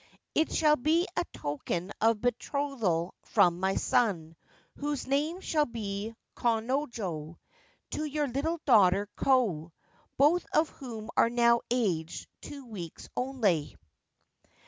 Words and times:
It 0.33 0.51
shall 0.51 0.77
be 0.77 1.05
a 1.15 1.23
token 1.31 1.91
of 2.01 2.21
betrothal 2.21 3.13
from 3.21 3.59
my 3.59 3.75
son, 3.75 4.35
whose 4.77 5.05
name 5.05 5.41
shall 5.41 5.67
be 5.67 6.15
Konojo, 6.35 7.37
to 7.91 8.03
your 8.05 8.27
little 8.27 8.59
daughter 8.65 9.07
Ko, 9.15 9.71
both 10.17 10.47
of 10.55 10.69
whom 10.69 11.11
are 11.15 11.29
now 11.29 11.61
aged 11.69 12.25
two 12.41 12.65
weeks 12.65 13.09
only. 13.15 13.75